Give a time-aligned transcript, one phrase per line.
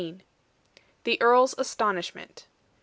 [1.03, 2.47] THE EARL'S ASTONISHMENT.